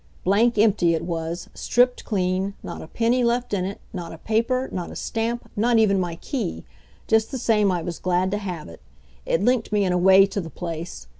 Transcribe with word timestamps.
Blank 0.23 0.57
empty 0.57 0.95
it 0.95 1.03
was, 1.03 1.47
stripped 1.53 2.05
clean, 2.05 2.55
not 2.63 2.81
a 2.81 2.87
penny 2.87 3.23
left 3.23 3.53
in 3.53 3.65
it, 3.65 3.79
not 3.93 4.11
a 4.11 4.17
paper, 4.17 4.67
not 4.71 4.89
a 4.89 4.95
stamp, 4.95 5.47
not 5.55 5.77
even 5.77 5.99
my 5.99 6.15
key. 6.15 6.65
Just 7.05 7.29
the 7.29 7.37
same 7.37 7.71
I 7.71 7.83
was 7.83 7.99
glad 7.99 8.31
to 8.31 8.39
have 8.39 8.67
it. 8.67 8.81
It 9.27 9.43
linked 9.43 9.71
me 9.71 9.85
in 9.85 9.93
a 9.93 9.99
way 9.99 10.25
to 10.25 10.41
the 10.41 10.49
place. 10.49 11.05